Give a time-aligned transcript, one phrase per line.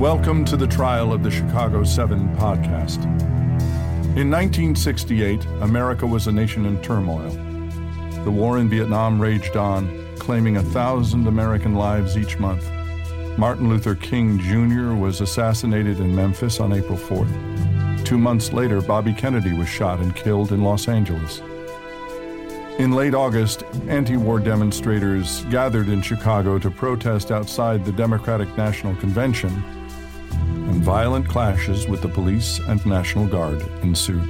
[0.00, 3.04] Welcome to the Trial of the Chicago Seven podcast.
[4.16, 7.30] In 1968, America was a nation in turmoil.
[8.24, 12.68] The war in Vietnam raged on, claiming a thousand American lives each month.
[13.38, 14.94] Martin Luther King Jr.
[14.94, 18.04] was assassinated in Memphis on April 4th.
[18.04, 21.40] Two months later, Bobby Kennedy was shot and killed in Los Angeles.
[22.80, 28.96] In late August, anti war demonstrators gathered in Chicago to protest outside the Democratic National
[28.96, 29.83] Convention,
[30.84, 34.28] violent clashes with the police and National Guard ensued.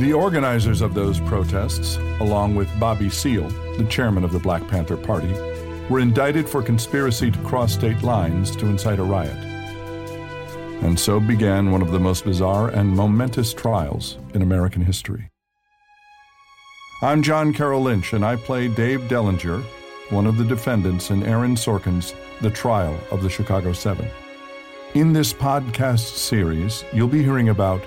[0.00, 4.96] The organizers of those protests, along with Bobby Seale, the chairman of the Black Panther
[4.96, 5.32] Party,
[5.88, 9.36] were indicted for conspiracy to cross state lines to incite a riot.
[10.82, 15.30] And so began one of the most bizarre and momentous trials in American history.
[17.00, 19.62] I'm John Carroll Lynch, and I play Dave Dellinger,
[20.10, 24.10] one of the defendants in Aaron Sorkin's The Trial of the Chicago Seven.
[24.94, 27.82] In this podcast series, you'll be hearing about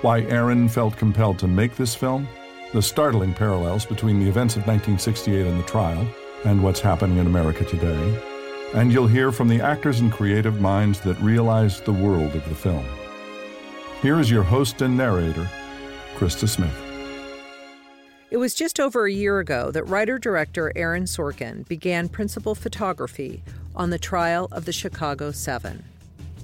[0.00, 2.26] why Aaron felt compelled to make this film,
[2.72, 6.06] the startling parallels between the events of 1968 and the trial,
[6.46, 8.18] and what's happening in America today,
[8.72, 12.54] and you'll hear from the actors and creative minds that realized the world of the
[12.54, 12.84] film.
[14.00, 15.46] Here is your host and narrator,
[16.16, 16.74] Krista Smith.
[18.30, 23.42] It was just over a year ago that writer director Aaron Sorkin began principal photography
[23.76, 25.84] on the trial of the Chicago Seven.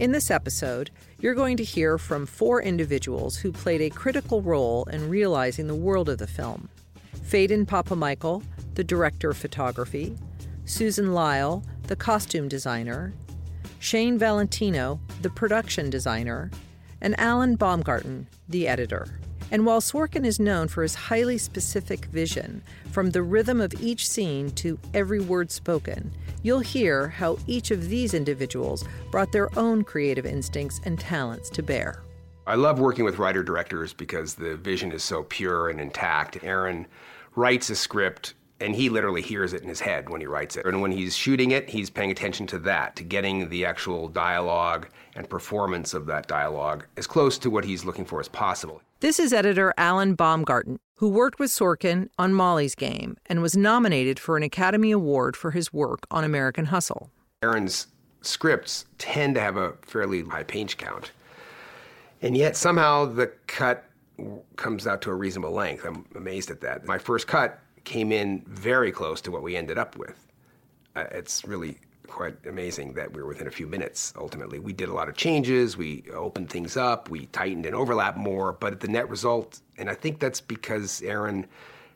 [0.00, 4.82] In this episode, you're going to hear from four individuals who played a critical role
[4.86, 6.68] in realizing the world of the film.
[7.22, 8.42] Phedon Papamichael,
[8.74, 10.16] the director of photography,
[10.64, 13.14] Susan Lyall, the costume designer,
[13.78, 16.50] Shane Valentino, the production designer,
[17.00, 19.20] and Alan Baumgarten, the editor.
[19.54, 22.60] And while Sorkin is known for his highly specific vision,
[22.90, 26.10] from the rhythm of each scene to every word spoken,
[26.42, 31.62] you'll hear how each of these individuals brought their own creative instincts and talents to
[31.62, 32.02] bear.
[32.48, 36.42] I love working with writer directors because the vision is so pure and intact.
[36.42, 36.88] Aaron
[37.36, 40.64] writes a script and he literally hears it in his head when he writes it.
[40.64, 44.88] And when he's shooting it, he's paying attention to that, to getting the actual dialogue
[45.14, 48.80] and performance of that dialogue as close to what he's looking for as possible.
[49.00, 54.18] This is editor Alan Baumgarten, who worked with Sorkin on Molly's Game and was nominated
[54.18, 57.10] for an Academy Award for his work on American Hustle.
[57.42, 57.88] Aaron's
[58.22, 61.12] scripts tend to have a fairly high page count.
[62.22, 63.84] And yet somehow the cut
[64.56, 65.84] comes out to a reasonable length.
[65.84, 66.86] I'm amazed at that.
[66.86, 70.26] My first cut came in very close to what we ended up with.
[70.96, 74.58] Uh, it's really quite amazing that we were within a few minutes ultimately.
[74.58, 78.52] We did a lot of changes, we opened things up, we tightened and overlapped more,
[78.52, 81.46] but the net result, and I think that's because Aaron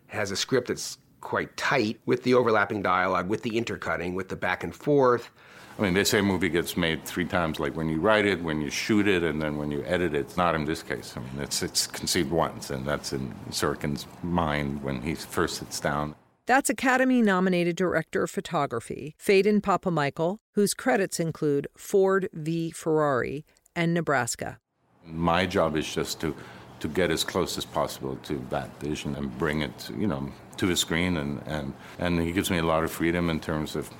[0.09, 4.37] has a script that's quite tight with the overlapping dialogue, with the intercutting, with the
[4.37, 5.31] back and forth.
[5.79, 8.43] I mean, they say a movie gets made three times, like when you write it,
[8.43, 10.19] when you shoot it, and then when you edit it.
[10.19, 11.15] It's not in this case.
[11.17, 15.79] I mean, it's, it's conceived once, and that's in Sorkin's mind when he first sits
[15.79, 16.17] down.
[16.47, 22.71] That's Academy nominated director of photography, Phedon Papamichael, whose credits include Ford v.
[22.71, 23.45] Ferrari
[23.77, 24.59] and Nebraska.
[25.05, 26.35] My job is just to,
[26.81, 30.67] to get as close as possible to that vision and bring it, you know, to
[30.67, 31.19] the screen.
[31.19, 33.91] And, and, and he gives me a lot of freedom in terms of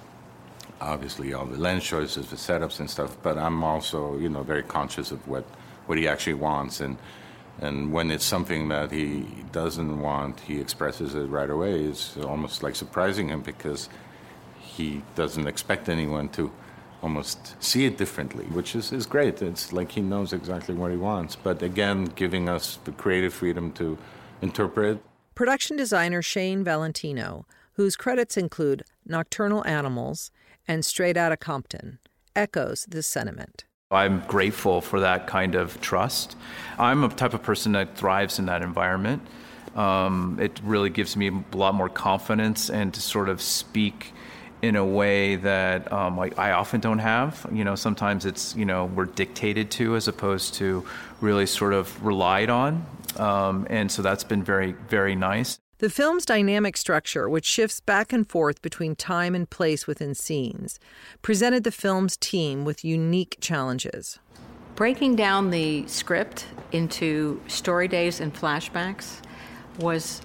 [0.81, 4.63] obviously all the lens choices, the setups and stuff, but I'm also, you know, very
[4.63, 5.45] conscious of what,
[5.87, 6.81] what he actually wants.
[6.81, 6.99] And,
[7.61, 11.85] and when it's something that he doesn't want, he expresses it right away.
[11.85, 13.89] It's almost like surprising him because
[14.61, 16.53] he doesn't expect anyone to
[17.03, 19.41] almost see it differently, which is, is great.
[19.43, 21.37] It's like he knows exactly what he wants.
[21.37, 23.99] But again, giving us the creative freedom to
[24.43, 25.01] interpret.
[25.35, 30.31] Production designer Shane Valentino, whose credits include Nocturnal Animals
[30.69, 31.99] and Straight Outta Compton,
[32.37, 33.65] echoes this sentiment.
[33.91, 36.37] I'm grateful for that kind of trust.
[36.79, 39.27] I'm a type of person that thrives in that environment.
[39.75, 44.13] Um, it really gives me a lot more confidence and to sort of speak
[44.61, 47.47] in a way that um, I, I, often don't have.
[47.53, 50.85] You know, sometimes it's you know we're dictated to as opposed to
[51.21, 52.85] really sort of relied on,
[53.17, 55.61] um, and so that's been very very nice.
[55.79, 60.81] The film's dynamic structure, which shifts back and forth between time and place within scenes,
[61.23, 64.19] presented the film's team with unique challenges.
[64.75, 69.21] Breaking down the script into story days and flashbacks
[69.79, 70.21] was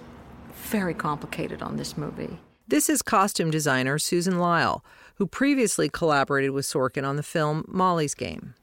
[0.55, 2.39] very complicated on this movie.
[2.67, 4.81] This is costume designer Susan Lyall,
[5.15, 8.55] who previously collaborated with Sorkin on the film Molly's Game.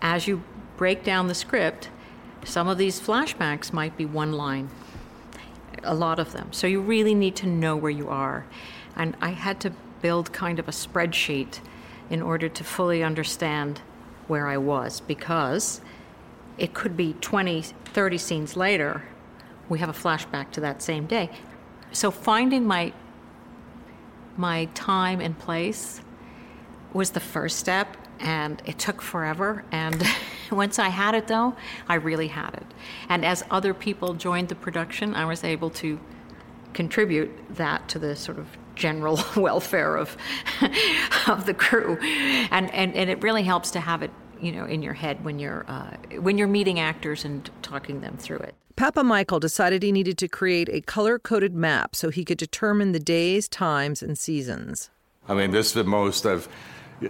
[0.00, 0.44] As you
[0.76, 1.90] break down the script,
[2.44, 4.70] some of these flashbacks might be one line
[5.82, 6.52] a lot of them.
[6.52, 8.46] So you really need to know where you are.
[8.96, 11.60] And I had to build kind of a spreadsheet
[12.10, 13.80] in order to fully understand
[14.28, 15.80] where I was because
[16.58, 19.02] it could be 20, 30 scenes later,
[19.68, 21.30] we have a flashback to that same day.
[21.92, 22.92] So finding my
[24.36, 26.00] my time and place
[26.94, 30.02] was the first step and it took forever and
[30.52, 31.56] once I had it though,
[31.88, 32.66] I really had it.
[33.08, 35.98] And as other people joined the production, I was able to
[36.72, 40.16] contribute that to the sort of general welfare of
[41.26, 41.98] of the crew,
[42.50, 44.10] and, and and it really helps to have it
[44.40, 48.16] you know in your head when you're uh, when you're meeting actors and talking them
[48.16, 48.54] through it.
[48.76, 52.98] Papamichael decided he needed to create a color coded map so he could determine the
[52.98, 54.90] days, times, and seasons.
[55.28, 56.48] I mean, this is the most I've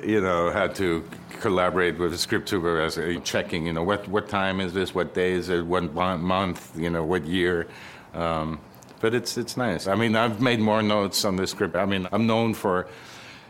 [0.04, 1.04] you know had to
[1.40, 5.32] collaborate with the script supervisor, checking you know what what time is this, what day
[5.32, 7.66] is it, what month, you know what year.
[8.14, 8.60] Um,
[9.00, 9.86] but it's it's nice.
[9.86, 11.74] I mean, I've made more notes on the script.
[11.76, 12.86] I mean, I'm known for,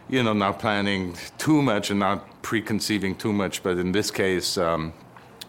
[0.09, 3.63] you know, not planning too much and not preconceiving too much.
[3.63, 4.95] But in this case, um,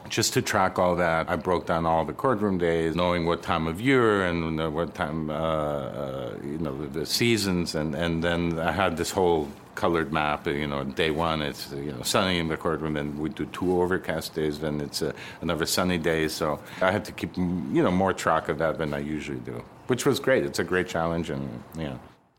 [0.10, 3.68] just to track all that, I broke down all the courtroom days, knowing what time
[3.68, 8.60] of year and what time, uh, uh, you know, the, the, seasons, and, and then
[8.60, 10.46] I had this whole colored map.
[10.48, 13.82] You know, day one it's you know sunny in the courtroom, and we do two
[13.82, 16.28] overcast days, then it's uh, another sunny day.
[16.28, 19.64] So I had to keep you know more track of that than I usually do
[19.88, 20.44] which was great.
[20.44, 21.98] It's a great challenge, and yeah.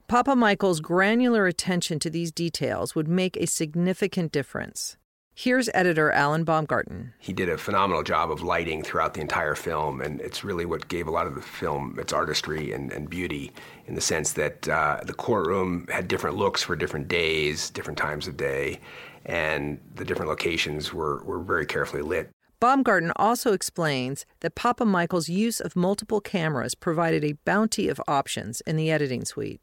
[0.08, 4.96] Papamichael's granular attention to these details would make a significant difference.
[5.36, 7.12] Here's editor Alan Baumgarten.
[7.18, 10.86] He did a phenomenal job of lighting throughout the entire film, and it's really what
[10.86, 13.50] gave a lot of the film its artistry and, and beauty
[13.86, 18.28] in the sense that uh, the courtroom had different looks for different days, different times
[18.28, 18.78] of day,
[19.26, 22.30] and the different locations were, were very carefully lit.
[22.60, 28.76] Baumgarten also explains that Papamichael's use of multiple cameras provided a bounty of options in
[28.76, 29.60] the editing suite.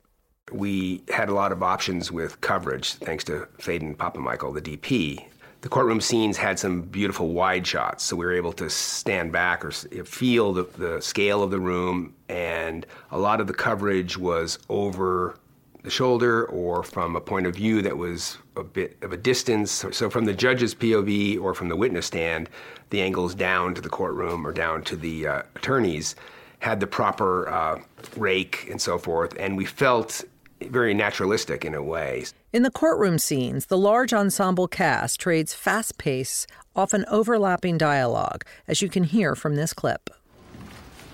[0.51, 5.27] We had a lot of options with coverage thanks to Phedon Papamichael, the DP.
[5.61, 9.63] The courtroom scenes had some beautiful wide shots, so we were able to stand back
[9.63, 14.57] or feel the, the scale of the room, and a lot of the coverage was
[14.69, 15.37] over
[15.83, 19.85] the shoulder or from a point of view that was a bit of a distance.
[19.91, 22.49] So, from the judge's POV or from the witness stand,
[22.89, 26.15] the angles down to the courtroom or down to the uh, attorneys
[26.59, 27.79] had the proper uh,
[28.17, 29.35] rake and so forth.
[29.39, 30.23] And we felt
[30.69, 32.25] very naturalistic in a way.
[32.53, 38.81] In the courtroom scenes, the large ensemble cast trades fast pace, often overlapping dialogue, as
[38.81, 40.09] you can hear from this clip.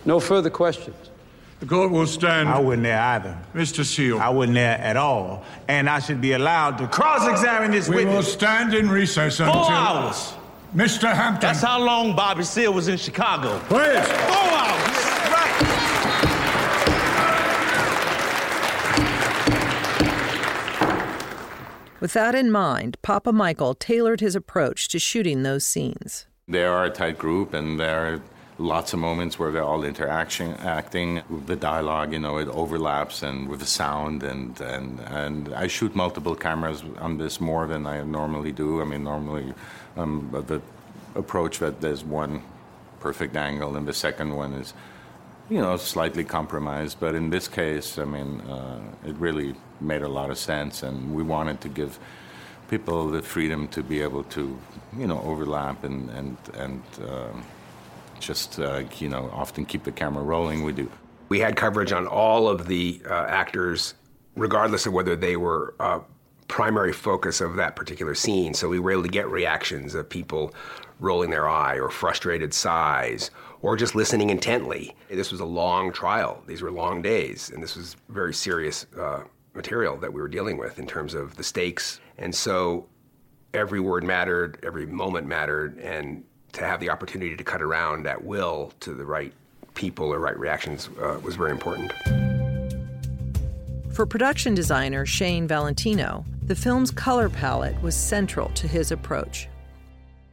[0.05, 1.09] No further questions.
[1.59, 2.49] The court will stand.
[2.49, 3.37] I wasn't there either.
[3.55, 3.83] Mr.
[3.83, 4.19] Seale.
[4.19, 5.43] I wasn't there at all.
[5.67, 8.11] And I should be allowed to cross examine this we witness.
[8.11, 9.63] We will stand in recess Four until.
[9.63, 10.33] Four hours.
[10.75, 11.11] Mr.
[11.11, 11.47] Hampton.
[11.47, 13.57] That's how long Bobby Seale was in Chicago.
[13.69, 14.05] Please.
[14.05, 15.06] Four hours.
[21.99, 26.27] With that in mind, Papamichael tailored his approach to shooting those scenes.
[26.47, 28.21] They are a tight group, and there are
[28.59, 33.47] lots of moments where they're all interaction acting the dialogue you know it overlaps and
[33.47, 38.01] with the sound and and and i shoot multiple cameras on this more than i
[38.01, 39.53] normally do i mean normally
[39.95, 40.59] um, the
[41.13, 42.41] approach that there's one
[42.99, 44.73] perfect angle and the second one is
[45.49, 50.07] you know slightly compromised but in this case i mean uh, it really made a
[50.07, 51.99] lot of sense and we wanted to give
[52.69, 54.57] people the freedom to be able to
[54.97, 57.29] you know overlap and and and uh,
[58.19, 60.63] just uh, you know often keep the camera rolling.
[60.63, 60.89] We do.
[61.29, 63.95] We had coverage on all of the uh, actors,
[64.35, 65.99] regardless of whether they were uh,
[66.47, 68.53] primary focus of that particular scene.
[68.53, 70.53] So we were able to get reactions of people
[70.99, 73.29] rolling their eye or frustrated sighs
[73.61, 74.95] or just listening intently.
[75.09, 76.43] This was a long trial.
[76.47, 79.23] These were long days, and this was very serious uh,
[79.53, 81.99] material that we were dealing with in terms of the stakes.
[82.17, 82.87] And so
[83.53, 86.23] every word mattered, every moment mattered, and
[86.53, 89.33] to have the opportunity to cut around at will to the right
[89.73, 91.91] people or right reactions uh, was very important.
[93.91, 99.47] For production designer Shane Valentino, the film's color palette was central to his approach.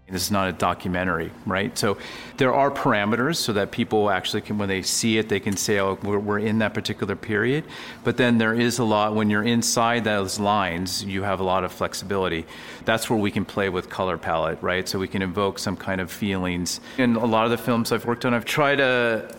[0.07, 1.77] This is not a documentary, right?
[1.79, 1.97] So
[2.37, 5.81] there are parameters so that people actually can, when they see it, they can say,
[5.81, 7.65] oh, we're, we're, in that particular period.
[8.05, 11.65] But then there is a lot, when you're inside those lines, you have a lot
[11.65, 12.45] of flexibility.
[12.85, 14.87] That's where we can play with color palette, right?
[14.87, 16.81] So we can evoke some kind of feelings.
[16.99, 19.35] In a lot of the films I've worked on, I've tried to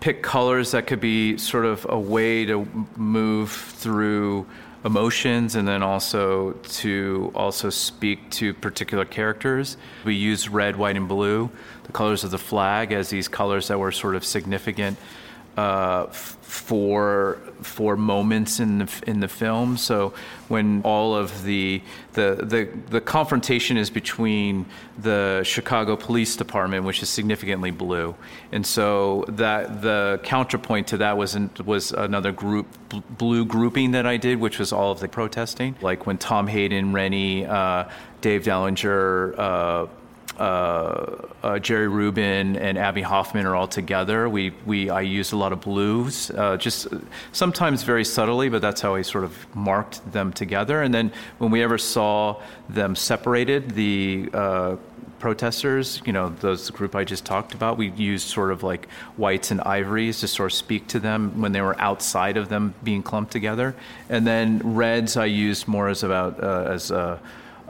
[0.00, 4.46] pick colors that could be sort of a way to move through
[4.84, 9.76] emotions and then also to also speak to particular characters.
[10.04, 11.50] We use red, white, and blue,
[11.84, 14.96] the colors of the flag, as these colors that were sort of significant
[15.56, 19.76] uh, for for moments in the in the film.
[19.76, 20.14] So
[20.48, 24.66] when all of the the the the confrontation is between
[24.98, 28.14] the Chicago Police Department, which is significantly blue,
[28.52, 32.66] and so that the counterpoint to that was in, was another group
[33.18, 36.92] blue grouping that I did, which was all of the protesting, like when Tom Hayden,
[36.92, 37.84] Rennie, uh,
[38.20, 39.38] Dave Dellinger.
[39.38, 39.86] Uh,
[40.38, 44.28] uh, uh, Jerry Rubin and Abbie Hoffman are all together.
[44.28, 46.88] We, we I used a lot of blues, uh, just
[47.32, 50.82] sometimes very subtly, but that's how I sort of marked them together.
[50.82, 54.76] And then when we ever saw them separated, the uh,
[55.18, 59.50] protesters, you know, those group I just talked about, we used sort of like whites
[59.50, 63.02] and ivories to sort of speak to them when they were outside of them being
[63.02, 63.76] clumped together.
[64.08, 67.20] And then reds I used more as about uh, as a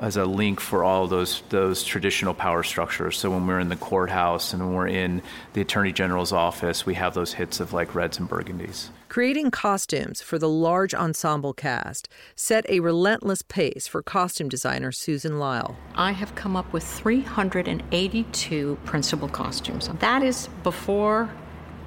[0.01, 3.19] as a link for all those those traditional power structures.
[3.19, 6.95] So when we're in the courthouse and when we're in the attorney general's office, we
[6.95, 8.89] have those hits of like reds and burgundies.
[9.09, 15.33] Creating costumes for the large ensemble cast set a relentless pace for costume designer Susan
[15.33, 15.77] Lyall.
[15.95, 19.91] I have come up with 382 principal costumes.
[19.99, 21.29] That is before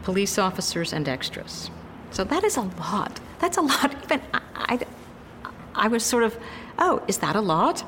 [0.04, 1.72] police officers and extras.
[2.12, 3.20] So that is a lot.
[3.40, 3.96] That's a lot.
[4.04, 4.80] Even I, I,
[5.74, 6.38] I was sort of
[6.80, 7.84] oh, is that a lot?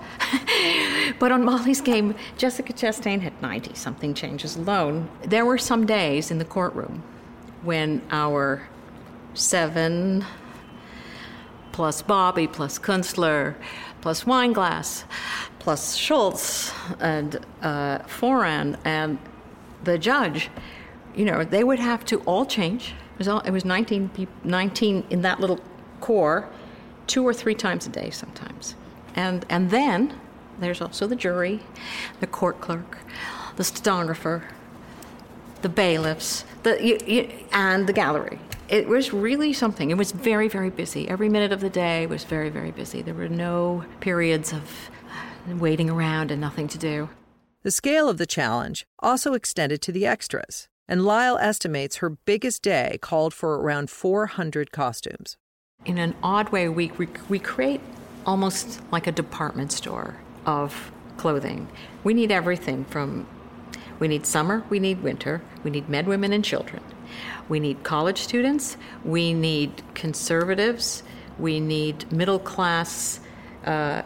[1.19, 5.09] but on Molly's game, Jessica Chastain had 90 something changes alone.
[5.23, 7.03] There were some days in the courtroom
[7.63, 8.67] when our
[9.33, 10.25] seven
[11.71, 13.55] plus Bobby plus Kunstler
[14.01, 15.03] plus Weinglass
[15.59, 19.17] plus Schultz and uh, Foran and
[19.83, 20.49] the judge,
[21.15, 22.93] you know, they would have to all change.
[23.13, 25.59] It was, all, it was 19, 19 in that little
[26.01, 26.47] core
[27.07, 28.75] two or three times a day sometimes.
[29.15, 30.19] And, and then
[30.59, 31.61] there's also the jury,
[32.19, 32.97] the court clerk,
[33.55, 34.43] the stenographer,
[35.61, 38.39] the bailiffs, the, you, you, and the gallery.
[38.67, 39.91] It was really something.
[39.91, 41.07] It was very, very busy.
[41.07, 43.01] Every minute of the day was very, very busy.
[43.01, 44.89] There were no periods of
[45.47, 47.09] waiting around and nothing to do.
[47.63, 52.61] The scale of the challenge also extended to the extras, and Lyall estimates her biggest
[52.61, 55.37] day called for around 400 costumes
[55.85, 57.79] in an odd way, we, we, we create
[58.25, 61.67] almost like a department store of clothing.
[62.03, 63.27] We need everything from
[63.97, 66.83] we need summer, we need winter, we need men, women, and children.
[67.47, 71.01] We need college students, we need conservatives,
[71.39, 73.21] we need middle class
[73.63, 74.01] uh,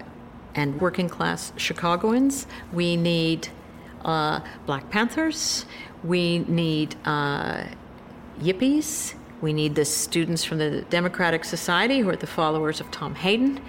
[0.54, 3.48] and working class Chicagoans, we need
[4.06, 5.66] uh, Black Panthers,
[6.04, 7.64] we need uh,
[8.40, 13.16] yippies, we need the students from the Democratic Society who are the followers of Tom
[13.16, 13.62] Hayden.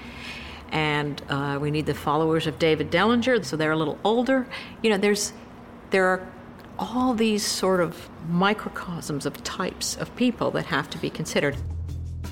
[0.73, 4.47] And uh, we need the followers of David Dellinger, so they're a little older.
[4.83, 5.33] You know, there's,
[5.91, 6.27] there are
[6.79, 11.57] all these sort of microcosms of types of people that have to be considered.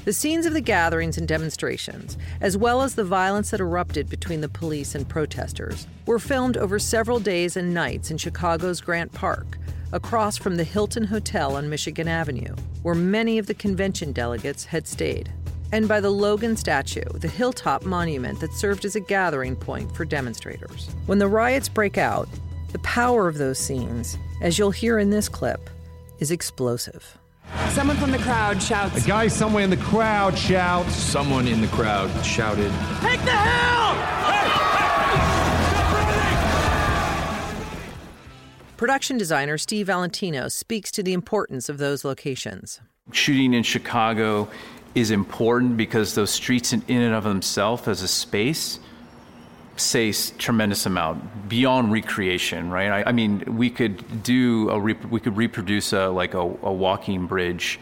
[0.04, 4.40] The scenes of the gatherings and demonstrations, as well as the violence that erupted between
[4.40, 9.59] the police and protesters, were filmed over several days and nights in Chicago's Grant Park,
[9.92, 14.87] across from the Hilton Hotel on Michigan Avenue, where many of the convention delegates had
[14.87, 15.33] stayed,
[15.73, 20.04] and by the Logan statue, the hilltop monument that served as a gathering point for
[20.04, 20.88] demonstrators.
[21.07, 22.28] When the riots break out,
[22.73, 25.71] the power of those scenes, as you'll hear in this clip,
[26.18, 27.18] is explosive.
[27.71, 29.04] Someone from the crowd shouts.
[29.04, 30.95] A guy somewhere in the crowd shouts.
[30.95, 32.73] Someone in the crowd shouted.
[33.00, 34.27] Take the hill!
[38.78, 42.80] Production designer Steve Valentino speaks to the importance of those locations.
[43.11, 44.49] Shooting in Chicago
[44.94, 48.78] is important because those streets in, and of themselves as a space
[49.75, 53.04] say tremendous amount beyond recreation, right?
[53.04, 57.26] I, I mean, we could do a we could reproduce a like a, a walking
[57.26, 57.80] bridge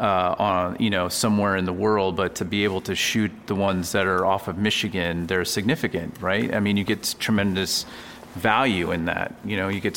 [0.00, 3.54] uh, on you know somewhere in the world, but to be able to shoot the
[3.54, 6.54] ones that are off of Michigan, they're significant, right?
[6.54, 7.84] I mean, you get tremendous
[8.34, 9.34] value in that.
[9.44, 9.96] You know, you get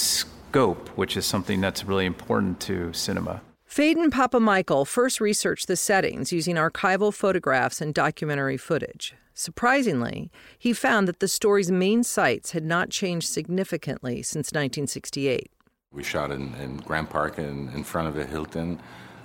[0.52, 3.42] scope, which is something that's really important to cinema.
[3.70, 9.16] Phedon Papamichael first researched the settings using archival photographs and documentary footage.
[9.34, 10.30] Surprisingly,
[10.60, 15.50] he found that the story's main sites had not changed significantly since 1968.
[15.94, 18.78] We shot in, in Grant Park in, in front of the Hilton,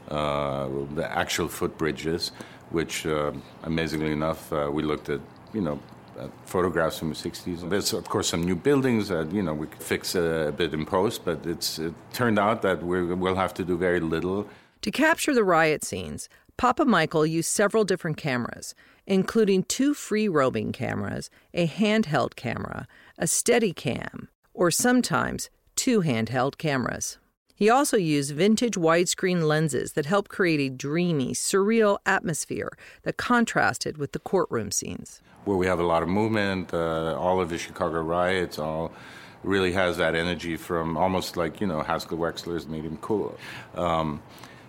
[0.08, 2.30] uh, the actual footbridges,
[2.70, 3.32] which, uh,
[3.64, 5.20] amazingly enough, uh, we looked at,
[5.52, 5.80] you know,
[6.18, 7.68] uh, photographs from the 60s.
[7.68, 10.86] There's, of course, some new buildings that, you know, we could fix a, bit in
[10.86, 14.48] post, but it's, it turned out that we will have to do very little.
[14.82, 18.74] To capture the riot scenes, Papamichael used several different cameras,
[19.06, 22.86] including two free roaming cameras, a handheld camera,
[23.18, 27.18] a Steadicam, or sometimes two handheld cameras.
[27.56, 33.96] He also used vintage widescreen lenses that helped create a dreamy, surreal atmosphere that contrasted
[33.96, 35.22] with the courtroom scenes.
[35.46, 38.92] Where we have a lot of movement, uh, all of the Chicago riots, all
[39.42, 43.38] really has that energy from almost like, you know, Haskell Wexler's Medium Cool.
[43.74, 44.20] Um,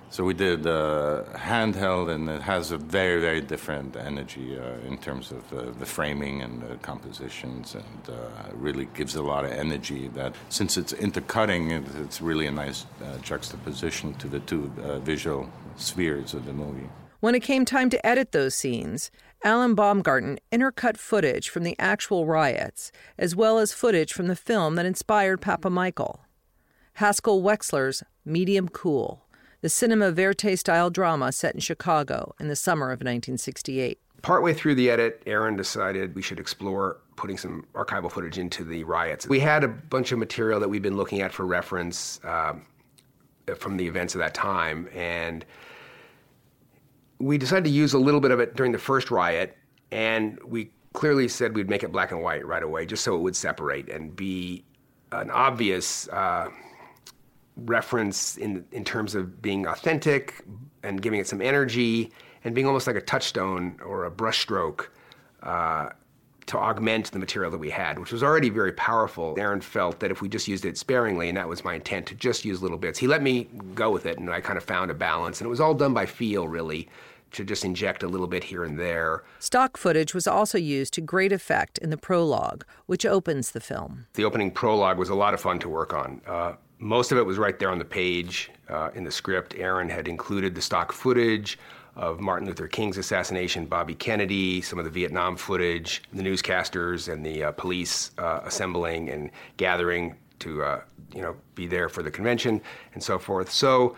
[0.10, 4.98] so we did uh, handheld, and it has a very, very different energy uh, in
[4.98, 8.14] terms of uh, the framing and the compositions, and uh,
[8.54, 10.08] really gives a lot of energy.
[10.08, 15.50] That since it's intercutting, it's really a nice uh, juxtaposition to the two uh, visual
[15.76, 16.90] spheres of the movie.
[17.20, 19.12] When it came time to edit those scenes,
[19.44, 24.76] Alan Baumgarten intercut footage from the actual riots, as well as footage from the film
[24.76, 26.20] that inspired Papamichael.
[26.94, 29.27] Haskell Wexler's Medium Cool
[29.68, 34.00] the cinema verite style drama set in Chicago in the summer of 1968.
[34.22, 38.86] Partway through the edit, Aaron decided we should explore putting some archival footage into the
[38.86, 39.28] riots.
[39.28, 42.66] We had a bunch of material that we'd been looking at for reference um,
[43.58, 45.44] from the events of that time, and
[47.20, 49.58] we decided to use a little bit of it during the first riot,
[49.92, 53.20] and we clearly said we'd make it black and white right away, just so it
[53.20, 54.64] would separate and be
[55.12, 56.08] an obvious.
[56.08, 56.52] Uh,
[57.66, 60.46] reference in in terms of being authentic
[60.84, 62.12] and giving it some energy
[62.44, 64.88] and being almost like a touchstone or a brushstroke
[65.44, 65.90] uh,
[66.46, 69.36] to augment the material that we had, which was already very powerful.
[69.38, 72.16] Aaron felt that if we just used it sparingly, and that was my intent to
[72.16, 74.90] just use little bits, he let me go with it, and I kind of found
[74.90, 75.42] a balance.
[75.42, 76.88] And it was all done by feel, really,
[77.32, 79.24] to just inject a little bit here and there.
[79.40, 84.08] Stock footage was also used to great effect in the prologue, which opens the film.
[84.14, 86.22] The opening prologue was a lot of fun to work on.
[86.26, 89.56] Uh, most of it was right there on the page uh, in the script.
[89.58, 91.58] Aaron had included the stock footage
[91.96, 97.26] of Martin Luther King's assassination, Bobby Kennedy, some of the Vietnam footage, the newscasters and
[97.26, 100.82] the uh, police uh, assembling and gathering to uh,
[101.14, 102.62] you know be there for the convention
[102.94, 103.52] and so forth.
[103.52, 103.98] So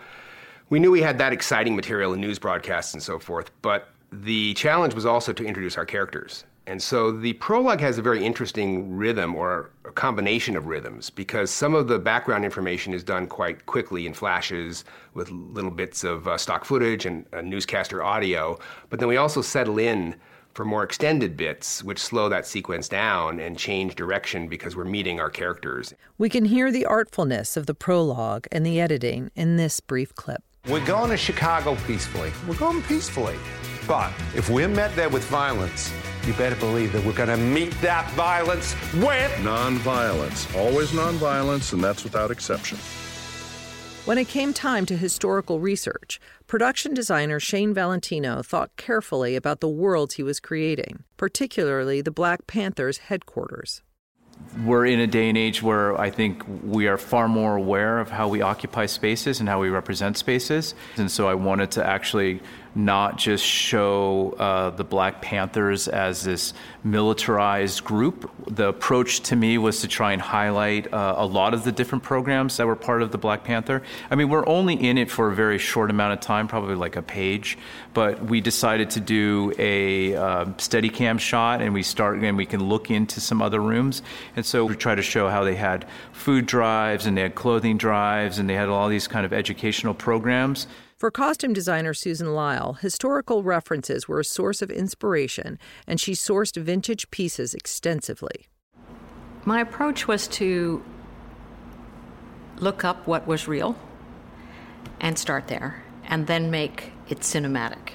[0.70, 4.54] we knew we had that exciting material in news broadcasts and so forth, but the
[4.54, 8.94] challenge was also to introduce our characters and so the prologue has a very interesting
[8.96, 13.66] rhythm or a combination of rhythms because some of the background information is done quite
[13.66, 18.56] quickly in flashes with little bits of uh, stock footage and uh, newscaster audio.
[18.88, 20.14] But then we also settle in
[20.54, 25.18] for more extended bits, which slow that sequence down and change direction because we're meeting
[25.18, 25.92] our characters.
[26.18, 30.44] We can hear the artfulness of the prologue and the editing in this brief clip.
[30.68, 32.32] We're going to Chicago peacefully.
[32.46, 33.36] We're going peacefully.
[33.88, 35.90] But if we're met there with violence,
[36.26, 40.54] you better believe that we're going to meet that violence with nonviolence.
[40.54, 42.76] Always nonviolence, and that's without exception.
[44.04, 49.68] When it came time to historical research, production designer Shane Valentino thought carefully about the
[49.68, 53.82] worlds he was creating, particularly the Black Panthers' headquarters.
[54.64, 58.10] We're in a day and age where I think we are far more aware of
[58.10, 60.74] how we occupy spaces and how we represent spaces.
[60.96, 62.40] And so I wanted to actually
[62.74, 66.54] not just show uh, the Black Panthers as this
[66.84, 68.30] militarized group.
[68.46, 72.04] The approach to me was to try and highlight uh, a lot of the different
[72.04, 73.82] programs that were part of the Black Panther.
[74.10, 76.96] I mean, we're only in it for a very short amount of time, probably like
[76.96, 77.58] a page,
[77.92, 82.68] but we decided to do a uh, Steadicam shot, and we start and we can
[82.68, 84.02] look into some other rooms,
[84.36, 87.78] and so we try to show how they had food drives and they had clothing
[87.78, 90.66] drives and they had all these kind of educational programs.
[91.00, 96.62] For costume designer Susan Lyall, historical references were a source of inspiration, and she sourced
[96.62, 98.48] vintage pieces extensively.
[99.46, 100.84] My approach was to
[102.58, 103.76] look up what was real
[105.00, 107.92] and start there, and then make it cinematic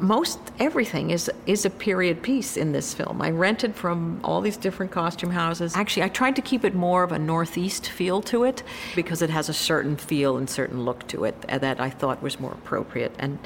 [0.00, 3.22] most everything is is a period piece in this film.
[3.22, 5.76] I rented from all these different costume houses.
[5.76, 8.62] Actually, I tried to keep it more of a northeast feel to it
[8.94, 12.40] because it has a certain feel and certain look to it that I thought was
[12.40, 13.14] more appropriate.
[13.18, 13.38] And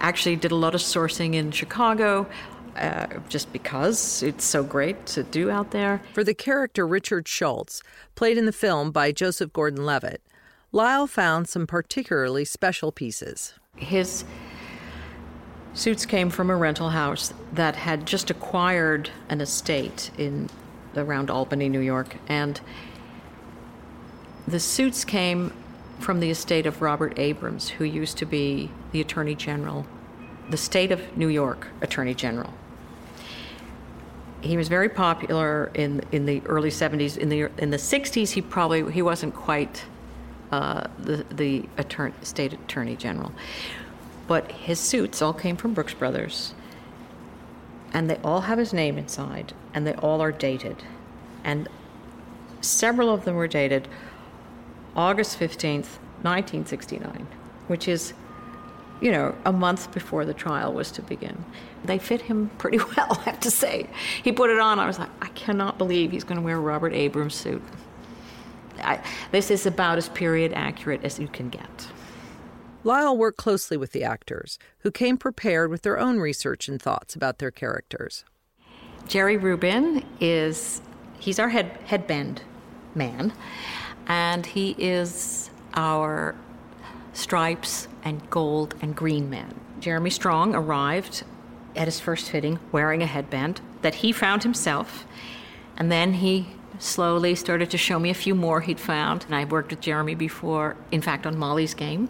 [0.00, 2.26] actually did a lot of sourcing in Chicago.
[2.76, 6.00] Uh, just because it's so great to do out there.
[6.14, 7.82] For the character Richard Schultz,
[8.14, 10.22] played in the film by Joseph Gordon Levitt,
[10.72, 13.54] Lyall found some particularly special pieces.
[13.74, 14.24] His
[15.72, 20.48] Suits came from a rental house that had just acquired an estate in
[20.96, 22.60] around Albany, New York, and
[24.48, 25.52] the suits came
[26.00, 29.86] from the estate of Robert Abrams, who used to be the Attorney General,
[30.48, 32.52] the state of New York Attorney General.
[34.40, 37.16] He was very popular in in the early 70s.
[37.16, 39.84] In the in the 60s, he probably he wasn't quite
[40.50, 43.32] uh, the the attorney, state attorney general.
[44.30, 46.54] But his suits all came from Brooks Brothers.
[47.92, 50.84] And they all have his name inside, and they all are dated.
[51.42, 51.68] And
[52.60, 53.88] several of them were dated
[54.94, 57.26] August 15th, 1969,
[57.66, 58.12] which is,
[59.00, 61.44] you know, a month before the trial was to begin.
[61.84, 63.88] They fit him pretty well, I have to say.
[64.22, 66.60] He put it on, I was like, I cannot believe he's going to wear a
[66.60, 67.62] Robert Abrams suit.
[68.78, 71.88] I, this is about as period accurate as you can get.
[72.84, 77.14] Lyall worked closely with the actors, who came prepared with their own research and thoughts
[77.14, 78.24] about their characters.
[79.06, 80.80] Jerry Rubin is
[81.18, 82.42] he's our head headband
[82.94, 83.32] man,
[84.06, 86.34] and he is our
[87.12, 89.54] stripes and gold and green man.
[89.80, 91.24] Jeremy Strong arrived
[91.76, 95.04] at his first fitting wearing a headband that he found himself,
[95.76, 99.26] and then he slowly started to show me a few more he'd found.
[99.26, 102.08] And I worked with Jeremy before, in fact, on Molly's game.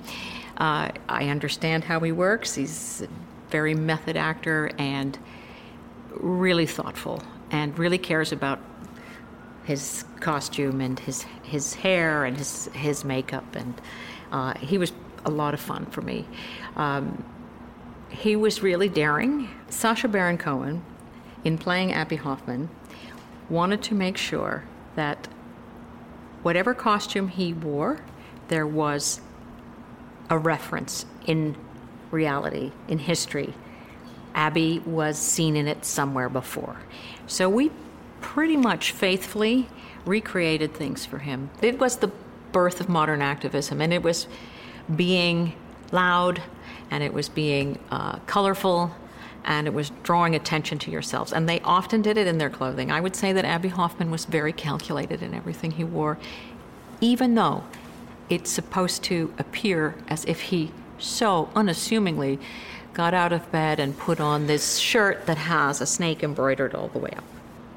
[0.61, 2.55] Uh, I understand how he works.
[2.55, 3.09] He's a
[3.51, 5.19] very method actor and
[6.11, 8.61] really thoughtful and really cares about
[9.65, 13.81] his costume and his his hair and his his makeup and
[14.33, 14.93] uh, he was
[15.25, 16.27] a lot of fun for me.
[16.77, 17.25] Um,
[18.11, 19.49] he was really daring.
[19.69, 20.83] Sacha Baron Cohen,
[21.45, 22.69] in playing Abbie Hoffman,
[23.49, 25.29] wanted to make sure that
[26.43, 28.01] whatever costume he wore,
[28.49, 29.21] there was
[30.31, 31.57] a reference in
[32.11, 33.53] reality, in history.
[34.35, 36.77] Abbie was seen in it somewhere before.
[37.27, 37.71] So we
[38.21, 39.69] pretty much faithfully
[40.07, 41.51] recreated things for him.
[41.61, 42.11] It was the
[42.53, 44.27] birth of modern activism, and it was
[44.95, 45.55] being
[45.93, 46.43] loud,
[46.91, 48.95] and it was being uh, colorful,
[49.45, 51.33] and it was drawing attention to yourselves.
[51.33, 52.91] And they often did it in their clothing.
[52.91, 56.19] I would say that Abbie Hoffman was very calculated in everything he wore,
[57.01, 57.65] even though
[58.31, 62.39] it's supposed to appear as if he so unassumingly
[62.95, 66.89] got out of bed and put on this shirt that has a snake embroidered all
[66.89, 67.25] the way up.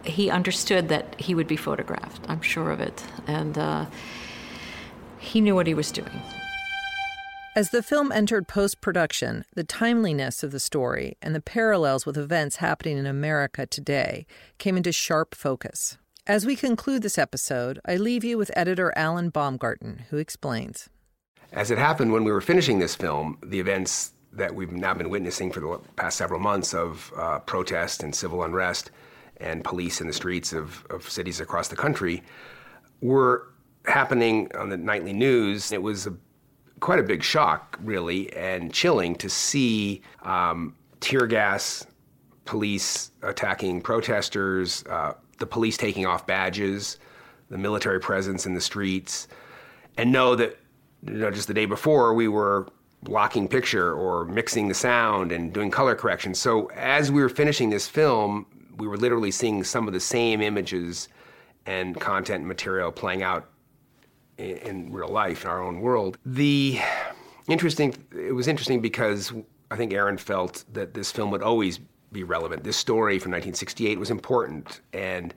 [0.06, 3.86] He understood that he would be photographed, I'm sure of it, and uh,
[5.18, 6.22] he knew what he was doing.
[7.56, 12.18] As the film entered post production, the timeliness of the story and the parallels with
[12.18, 14.26] events happening in America today
[14.58, 15.98] came into sharp focus.
[16.26, 20.88] As we conclude this episode, I leave you with editor Alan Baumgarten, who explains.
[21.52, 25.10] As it happened when we were finishing this film, the events that we've now been
[25.10, 28.92] witnessing for the past several months of uh, protest and civil unrest
[29.42, 32.24] and police in the streets of, of cities across the country
[33.02, 33.52] were
[33.86, 35.74] happening on the nightly news.
[35.74, 36.14] It was a,
[36.80, 41.86] quite a big shock, really, and chilling to see um, tear gas,
[42.46, 46.98] police attacking protesters, uh, the police taking off badges,
[47.50, 49.28] the military presence in the streets,
[49.98, 50.58] and know that
[51.06, 52.66] you know just the day before we were
[53.02, 56.34] blocking picture or mixing the sound and doing color correction.
[56.34, 58.46] So as we were finishing this film,
[58.78, 61.10] we were literally seeing some of the same images
[61.66, 63.50] and content and material playing out
[64.38, 66.18] in, in real life in our own world.
[66.26, 66.80] The
[67.50, 69.34] interesting it was interesting because
[69.70, 71.82] I think Aaron felt that this film would always
[72.14, 72.64] be relevant.
[72.64, 75.34] This story from 1968 was important and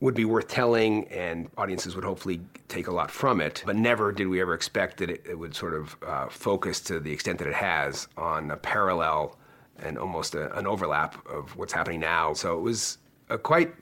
[0.00, 3.62] would be worth telling, and audiences would hopefully take a lot from it.
[3.64, 7.00] But never did we ever expect that it, it would sort of uh, focus to
[7.00, 9.38] the extent that it has on a parallel
[9.78, 12.34] and almost a, an overlap of what's happening now.
[12.34, 12.98] So it was
[13.30, 13.72] a quite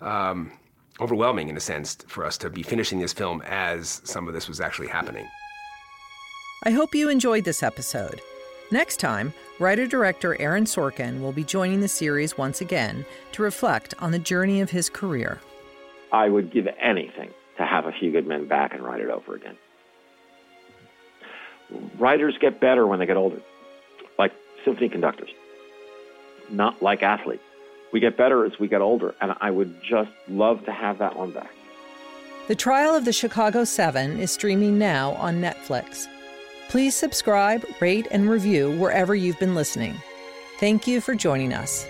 [0.00, 0.52] um,
[1.00, 4.48] overwhelming, in a sense, for us to be finishing this film as some of this
[4.48, 5.26] was actually happening.
[6.64, 8.20] I hope you enjoyed this episode.
[8.70, 13.94] Next time, writer director Aaron Sorkin will be joining the series once again to reflect
[13.98, 15.40] on the journey of his career.
[16.12, 19.34] I would give anything to have a few good men back and write it over
[19.34, 19.56] again.
[21.98, 23.40] Writers get better when they get older,
[24.18, 24.32] like
[24.64, 25.30] symphony conductors,
[26.50, 27.42] not like athletes.
[27.92, 31.16] We get better as we get older, and I would just love to have that
[31.16, 31.50] one back.
[32.48, 36.06] The Trial of the Chicago Seven is streaming now on Netflix.
[36.68, 40.00] Please subscribe, rate, and review wherever you've been listening.
[40.58, 41.86] Thank you for joining us.